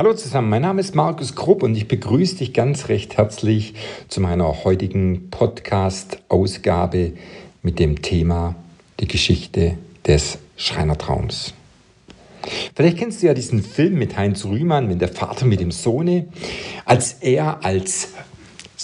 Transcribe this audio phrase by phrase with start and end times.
[0.00, 3.74] Hallo zusammen, mein Name ist Markus Krupp und ich begrüße dich ganz recht herzlich
[4.08, 7.12] zu meiner heutigen Podcast-Ausgabe
[7.60, 8.54] mit dem Thema
[8.98, 9.76] die Geschichte
[10.06, 11.52] des Schreinertraums.
[12.74, 16.28] Vielleicht kennst du ja diesen Film mit Heinz Rühmann, wenn der Vater mit dem Sohne,
[16.86, 18.14] als er als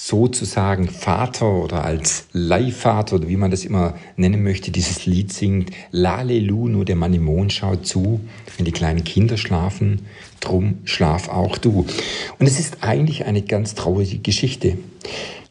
[0.07, 5.73] sozusagen Vater oder als Leihvater oder wie man das immer nennen möchte, dieses Lied singt,
[5.91, 8.21] Lalelu, nur der Mann im Mond schaut zu,
[8.57, 10.07] wenn die kleinen Kinder schlafen,
[10.39, 11.87] drum schlaf auch du.
[12.39, 14.79] Und es ist eigentlich eine ganz traurige Geschichte.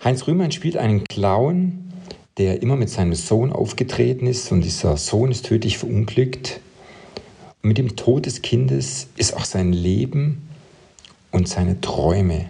[0.02, 1.92] Heinz Rühmann spielt einen Clown,
[2.38, 6.62] der immer mit seinem Sohn aufgetreten ist und dieser Sohn ist tödlich verunglückt.
[7.62, 10.48] Und mit dem Tod des Kindes ist auch sein Leben
[11.32, 12.46] und seine Träume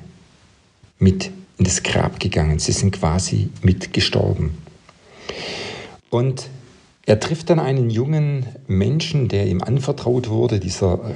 [0.99, 2.59] mit in das Grab gegangen.
[2.59, 4.57] Sie sind quasi mitgestorben.
[6.09, 6.49] Und
[7.05, 11.13] er trifft dann einen jungen Menschen, der ihm anvertraut wurde, dieser äh,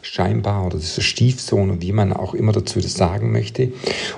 [0.00, 3.72] scheinbar oder dieser Stiefsohn, wie man auch immer dazu das sagen möchte.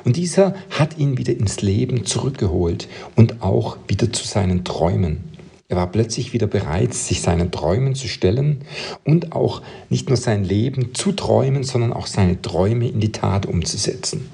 [0.04, 5.24] Und dieser hat ihn wieder ins Leben zurückgeholt und auch wieder zu seinen Träumen.
[5.70, 8.62] Er war plötzlich wieder bereit, sich seinen Träumen zu stellen
[9.04, 9.60] und auch
[9.90, 14.30] nicht nur sein Leben zu träumen, sondern auch seine Träume in die Tat umzusetzen.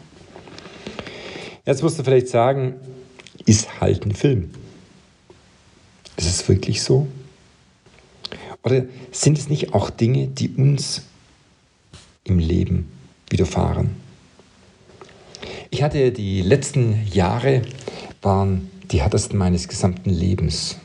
[1.66, 2.74] Jetzt musst du vielleicht sagen,
[3.46, 4.50] ist halt ein Film.
[6.16, 7.08] Ist es wirklich so?
[8.62, 11.02] Oder sind es nicht auch Dinge, die uns
[12.24, 12.90] im Leben
[13.30, 13.96] widerfahren?
[15.70, 17.62] Ich hatte die letzten Jahre
[18.22, 20.76] waren die härtesten meines gesamten Lebens.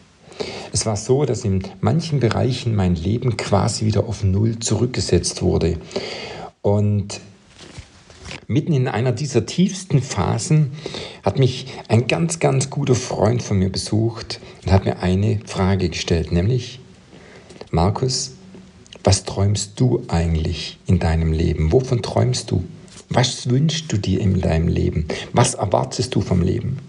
[0.72, 5.77] Es war so, dass in manchen Bereichen mein Leben quasi wieder auf Null zurückgesetzt wurde.
[6.61, 7.19] Und
[8.49, 10.71] mitten in einer dieser tiefsten Phasen
[11.23, 15.87] hat mich ein ganz, ganz guter Freund von mir besucht und hat mir eine Frage
[15.87, 16.79] gestellt, nämlich,
[17.69, 18.31] Markus,
[19.03, 21.71] was träumst du eigentlich in deinem Leben?
[21.71, 22.63] Wovon träumst du?
[23.09, 25.05] Was wünschst du dir in deinem Leben?
[25.31, 26.79] Was erwartest du vom Leben?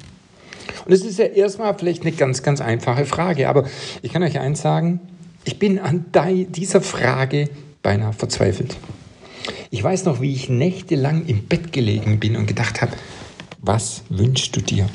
[0.87, 3.65] Und es ist ja erstmal vielleicht eine ganz, ganz einfache Frage, aber
[4.01, 5.01] ich kann euch eins sagen,
[5.45, 6.07] ich bin an
[6.49, 7.51] dieser Frage
[7.83, 8.77] beinahe verzweifelt.
[9.71, 12.93] Ich weiß noch, wie ich nächtelang im Bett gelegen bin und gedacht habe,
[13.59, 14.89] was wünschst du dir?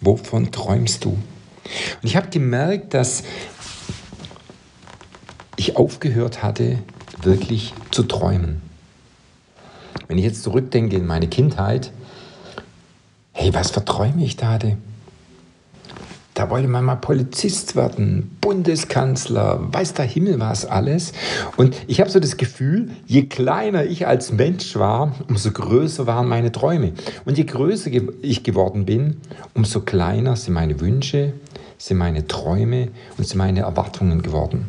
[0.00, 1.10] Wovon träumst du?
[1.10, 1.18] Und
[2.02, 3.22] ich habe gemerkt, dass
[5.56, 6.78] ich aufgehört hatte,
[7.22, 8.60] wirklich zu träumen.
[10.08, 11.92] Wenn ich jetzt zurückdenke in meine Kindheit,
[13.32, 14.52] hey, was verträume ich da?
[14.52, 14.76] Hatte?
[16.44, 21.14] Da wollte man mal Polizist werden, Bundeskanzler, weiß der Himmel was alles.
[21.56, 26.28] Und ich habe so das Gefühl, je kleiner ich als Mensch war, umso größer waren
[26.28, 26.92] meine Träume.
[27.24, 27.90] Und je größer
[28.20, 29.22] ich geworden bin,
[29.54, 31.32] umso kleiner sind meine Wünsche,
[31.78, 34.66] sind meine Träume und sind meine Erwartungen geworden.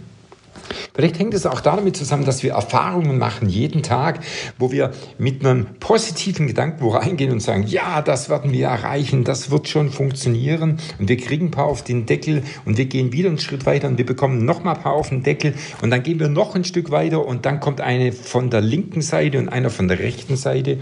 [0.94, 4.20] Vielleicht hängt es auch damit zusammen, dass wir Erfahrungen machen jeden Tag,
[4.58, 9.52] wo wir mit einem positiven Gedanken reingehen und sagen, ja, das werden wir erreichen, das
[9.52, 10.80] wird schon funktionieren.
[11.00, 13.88] Und wir kriegen ein paar auf den Deckel und wir gehen wieder einen Schritt weiter
[13.88, 15.54] und wir bekommen noch mal ein paar auf den Deckel.
[15.82, 19.02] Und dann gehen wir noch ein Stück weiter und dann kommt eine von der linken
[19.02, 20.80] Seite und einer von der rechten Seite.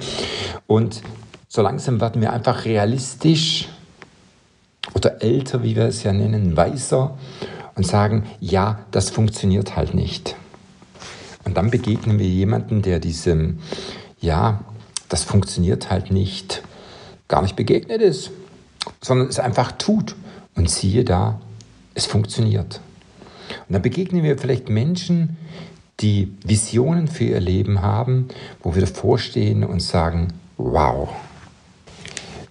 [0.68, 1.02] Und
[1.48, 3.68] so langsam werden wir einfach realistisch
[4.94, 7.18] oder älter, wie wir es ja nennen, weiser
[7.76, 10.36] und sagen, ja, das funktioniert halt nicht.
[11.46, 13.60] Und dann begegnen wir jemanden, der diesem,
[14.20, 14.64] ja,
[15.10, 16.64] das funktioniert halt nicht,
[17.28, 18.32] gar nicht begegnet ist,
[19.02, 20.16] sondern es einfach tut.
[20.56, 21.42] Und siehe da,
[21.96, 22.80] es funktioniert.
[23.68, 25.38] Und dann begegnen wir vielleicht Menschen,
[26.00, 28.28] die Visionen für ihr Leben haben,
[28.62, 31.10] wo wir davor stehen und sagen, wow.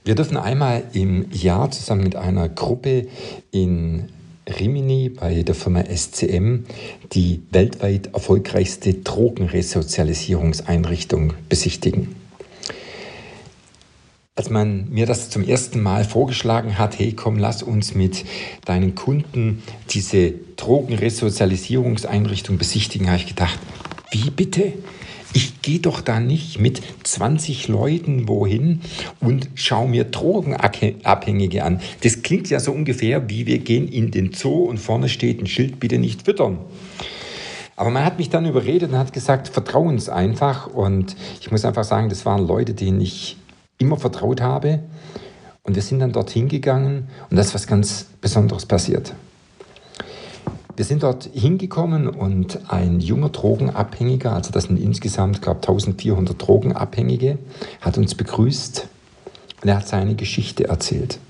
[0.05, 3.07] Wir dürfen einmal im Jahr zusammen mit einer Gruppe
[3.53, 4.09] in
[4.47, 6.65] Rimini bei der Firma SCM
[7.13, 12.17] die weltweit erfolgreichste Drogenresozialisierungseinrichtung besichtigen.
[14.35, 18.25] Als man mir das zum ersten Mal vorgeschlagen hat, hey komm, lass uns mit
[18.65, 23.59] deinen Kunden diese Drogenresozialisierungseinrichtung besichtigen, habe ich gedacht,
[24.11, 24.73] wie bitte?
[25.35, 28.81] Ich gehe doch da nicht mit 20 Leuten wohin
[29.21, 31.81] und schaue mir Drogenabhängige an.
[32.03, 35.47] Das klingt ja so ungefähr wie wir gehen in den Zoo und vorne steht ein
[35.47, 36.59] Schild, bitte nicht füttern.
[37.77, 40.67] Aber man hat mich dann überredet und hat gesagt, vertrau uns einfach.
[40.67, 43.37] Und ich muss einfach sagen, das waren Leute, denen ich
[43.79, 44.81] immer vertraut habe.
[45.63, 49.15] Und wir sind dann dorthin gegangen und das ist was ganz Besonderes passiert.
[50.83, 57.39] Wir sind dort hingekommen und ein junger Drogenabhängiger, also das sind insgesamt, glaube 1400 Drogenabhängige,
[57.81, 58.89] hat uns begrüßt
[59.63, 61.21] und er hat seine Geschichte erzählt.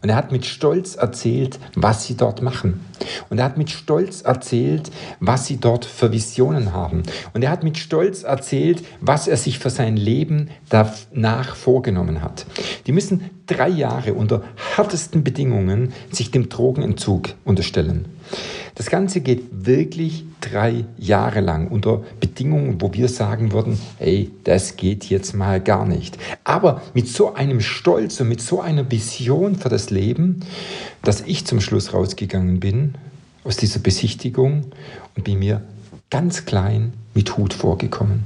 [0.00, 2.80] Und er hat mit Stolz erzählt, was sie dort machen.
[3.28, 4.90] Und er hat mit Stolz erzählt,
[5.20, 7.02] was sie dort für Visionen haben.
[7.34, 12.46] Und er hat mit Stolz erzählt, was er sich für sein Leben danach vorgenommen hat.
[12.86, 14.42] Die müssen drei Jahre unter
[14.76, 18.06] härtesten Bedingungen sich dem Drogenentzug unterstellen.
[18.74, 24.76] Das Ganze geht wirklich drei Jahre lang unter Bedingungen, wo wir sagen würden, hey, das
[24.76, 26.18] geht jetzt mal gar nicht.
[26.44, 30.40] Aber mit so einem Stolz und mit so einer Vision für das Leben,
[31.02, 32.94] dass ich zum Schluss rausgegangen bin
[33.44, 34.66] aus dieser Besichtigung
[35.16, 35.62] und bin mir
[36.10, 38.24] ganz klein mit Hut vorgekommen.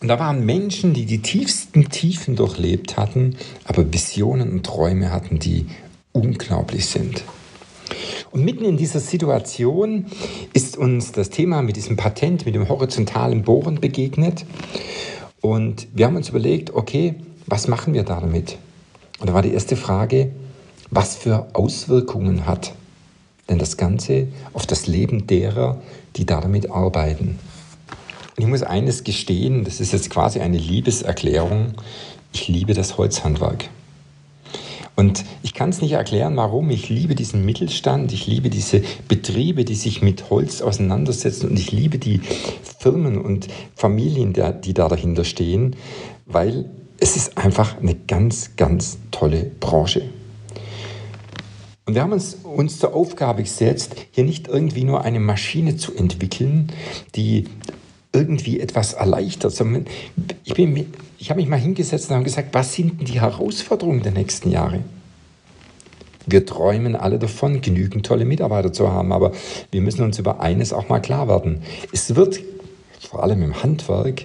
[0.00, 5.38] Und da waren Menschen, die die tiefsten Tiefen durchlebt hatten, aber Visionen und Träume hatten,
[5.38, 5.66] die
[6.12, 7.24] unglaublich sind.
[8.30, 10.06] Und mitten in dieser Situation
[10.52, 14.44] ist uns das Thema mit diesem Patent, mit dem horizontalen Bohren begegnet.
[15.40, 17.14] Und wir haben uns überlegt, okay,
[17.46, 18.58] was machen wir da damit?
[19.18, 20.32] Und da war die erste Frage,
[20.90, 22.72] was für Auswirkungen hat
[23.48, 25.80] denn das Ganze auf das Leben derer,
[26.16, 27.38] die damit arbeiten?
[28.36, 31.74] Und ich muss eines gestehen, das ist jetzt quasi eine Liebeserklärung,
[32.32, 33.68] ich liebe das Holzhandwerk.
[34.96, 36.70] Und ich kann es nicht erklären, warum.
[36.70, 41.72] Ich liebe diesen Mittelstand, ich liebe diese Betriebe, die sich mit Holz auseinandersetzen und ich
[41.72, 42.20] liebe die
[42.78, 45.74] Firmen und Familien, die da dahinter stehen,
[46.26, 50.10] weil es ist einfach eine ganz, ganz tolle Branche.
[51.86, 55.94] Und wir haben uns, uns zur Aufgabe gesetzt, hier nicht irgendwie nur eine Maschine zu
[55.94, 56.72] entwickeln,
[57.14, 57.44] die
[58.14, 59.52] irgendwie etwas erleichtert,
[60.44, 60.58] ich
[61.18, 64.50] ich habe mich mal hingesetzt und habe gesagt, was sind denn die Herausforderungen der nächsten
[64.50, 64.80] Jahre?
[66.26, 69.32] Wir träumen alle davon, genügend tolle Mitarbeiter zu haben, aber
[69.70, 71.62] wir müssen uns über eines auch mal klar werden.
[71.92, 72.40] Es wird
[73.00, 74.24] vor allem im Handwerk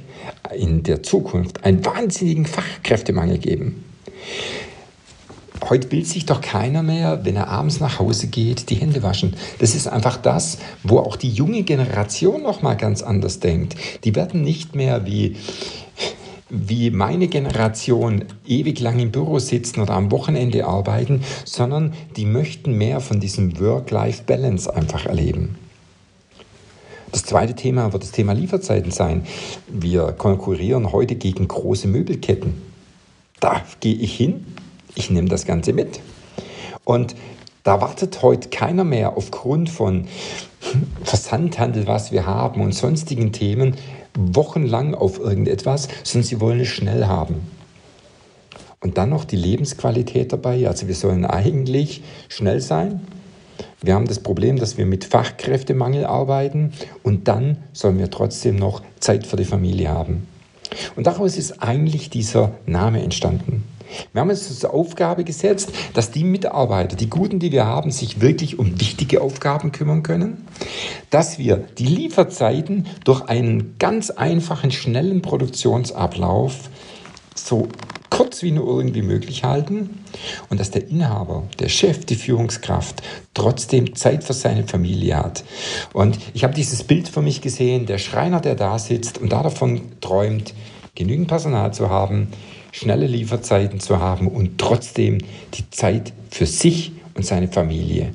[0.55, 3.83] in der Zukunft einen wahnsinnigen Fachkräftemangel geben.
[5.67, 9.35] Heute will sich doch keiner mehr, wenn er abends nach Hause geht, die Hände waschen.
[9.59, 13.75] Das ist einfach das, wo auch die junge Generation noch mal ganz anders denkt.
[14.03, 15.35] Die werden nicht mehr wie
[16.49, 22.73] wie meine Generation ewig lang im Büro sitzen oder am Wochenende arbeiten, sondern die möchten
[22.73, 25.59] mehr von diesem Work-Life-Balance einfach erleben.
[27.11, 29.25] Das zweite Thema wird das Thema Lieferzeiten sein.
[29.67, 32.61] Wir konkurrieren heute gegen große Möbelketten.
[33.39, 34.45] Da gehe ich hin,
[34.95, 35.99] ich nehme das Ganze mit.
[36.83, 37.15] Und
[37.63, 40.07] da wartet heute keiner mehr aufgrund von
[41.03, 43.75] Versandhandel, was wir haben und sonstigen Themen,
[44.17, 47.35] wochenlang auf irgendetwas, sondern sie wollen es schnell haben.
[48.81, 50.67] Und dann noch die Lebensqualität dabei.
[50.67, 53.01] Also wir sollen eigentlich schnell sein.
[53.81, 58.81] Wir haben das Problem, dass wir mit Fachkräftemangel arbeiten und dann sollen wir trotzdem noch
[58.99, 60.27] Zeit für die Familie haben.
[60.95, 63.63] Und daraus ist eigentlich dieser Name entstanden.
[64.13, 68.21] Wir haben uns zur Aufgabe gesetzt, dass die Mitarbeiter, die Guten, die wir haben, sich
[68.21, 70.45] wirklich um wichtige Aufgaben kümmern können,
[71.09, 76.69] dass wir die Lieferzeiten durch einen ganz einfachen, schnellen Produktionsablauf
[77.35, 77.67] so
[78.09, 80.03] kurz wie nur irgendwie möglich halten
[80.49, 83.01] und dass der Inhaber, der Chef, die Führungskraft
[83.33, 85.43] trotzdem Zeit für seine Familie hat.
[85.93, 89.43] Und ich habe dieses Bild für mich gesehen, der Schreiner, der da sitzt und da
[89.43, 90.53] davon träumt,
[90.95, 92.29] genügend Personal zu haben,
[92.71, 95.19] schnelle Lieferzeiten zu haben und trotzdem
[95.53, 98.11] die Zeit für sich und seine Familie.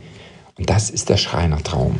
[0.56, 1.98] Und das ist der Schreinertraum.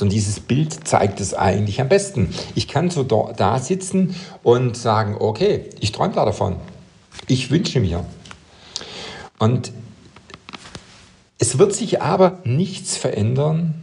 [0.00, 2.34] Und dieses Bild zeigt es eigentlich am besten.
[2.54, 6.56] Ich kann so da sitzen und sagen, okay, ich träume da davon.
[7.26, 8.04] Ich wünsche mir.
[9.38, 9.72] Und
[11.38, 13.74] es wird sich aber nichts verändern,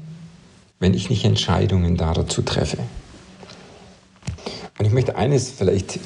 [0.79, 2.77] wenn ich nicht Entscheidungen da dazu treffe.
[4.77, 5.99] Und ich möchte eines vielleicht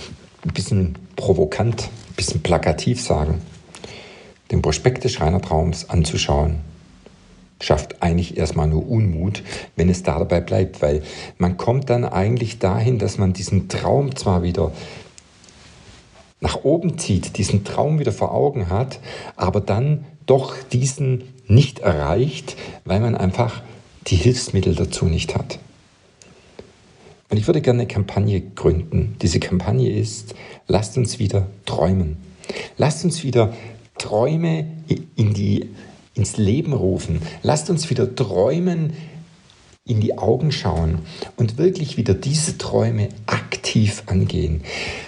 [0.43, 3.41] ein bisschen provokant, ein bisschen plakativ sagen.
[4.51, 6.59] Den Prospekt des Schreinertraums anzuschauen,
[7.61, 9.41] schafft eigentlich erstmal nur Unmut,
[9.75, 11.01] wenn es da dabei bleibt, weil
[11.37, 14.71] man kommt dann eigentlich dahin, dass man diesen Traum zwar wieder
[16.41, 18.99] nach oben zieht, diesen Traum wieder vor Augen hat,
[19.37, 23.61] aber dann doch diesen nicht erreicht, weil man einfach
[24.07, 25.59] die Hilfsmittel dazu nicht hat.
[27.33, 29.15] Und ich würde gerne eine Kampagne gründen.
[29.23, 30.35] Diese Kampagne ist,
[30.67, 32.17] lasst uns wieder träumen.
[32.77, 33.55] Lasst uns wieder
[33.97, 34.67] Träume
[35.15, 35.71] in die,
[36.13, 37.23] ins Leben rufen.
[37.41, 38.93] Lasst uns wieder träumen,
[39.83, 40.99] in die Augen schauen
[41.35, 44.61] und wirklich wieder diese Träume aktiv angehen.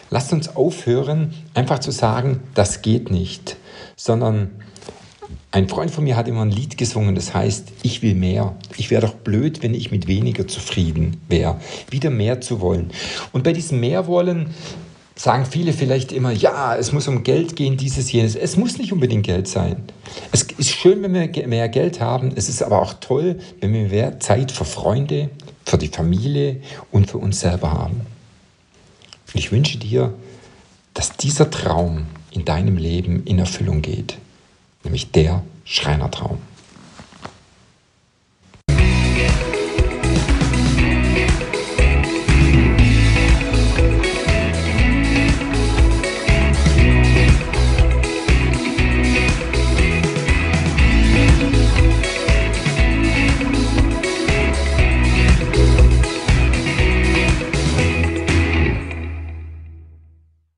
[0.10, 3.56] Lasst uns aufhören, einfach zu sagen, das geht nicht,
[3.96, 4.50] sondern
[5.56, 8.58] ein Freund von mir hat immer ein Lied gesungen, das heißt, ich will mehr.
[8.76, 11.62] Ich wäre doch blöd, wenn ich mit weniger zufrieden wäre.
[11.90, 12.92] Wieder mehr zu wollen.
[13.32, 14.48] Und bei diesem Mehrwollen
[15.16, 18.36] sagen viele vielleicht immer, ja, es muss um Geld gehen, dieses, jenes.
[18.36, 19.78] Es muss nicht unbedingt Geld sein.
[20.34, 22.34] Es ist schön, wenn wir mehr Geld haben.
[22.36, 25.30] Es ist aber auch toll, wenn wir mehr Zeit für Freunde,
[25.64, 26.58] für die Familie
[26.92, 28.02] und für uns selber haben.
[29.34, 30.14] Und ich wünsche dir,
[30.94, 34.18] dass dieser Traum in deinem Leben in Erfüllung geht,
[34.86, 36.38] nämlich der Schreinertraum.